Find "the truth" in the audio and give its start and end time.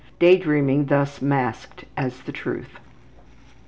2.23-2.79